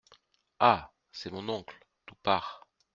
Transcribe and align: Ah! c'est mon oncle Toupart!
Ah! 0.59 0.91
c'est 1.11 1.29
mon 1.31 1.47
oncle 1.49 1.77
Toupart! 2.07 2.65